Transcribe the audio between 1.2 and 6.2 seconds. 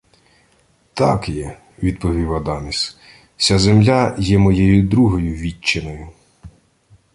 є,— відповів Адаміс.— Ся земля є моєю другою вітчиною.